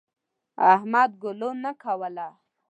احمد 0.73 1.09
ګلو 1.23 1.49
نه 1.63 1.71
کوله. 1.81 2.27